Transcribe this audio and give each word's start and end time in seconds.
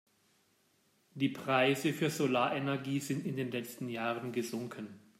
Die 1.13 1.29
Preise 1.29 1.93
für 1.93 2.09
Solarenergie 2.09 2.99
sind 2.99 3.23
in 3.23 3.35
den 3.35 3.51
letzten 3.51 3.87
Jahren 3.87 4.31
gesunken. 4.31 4.99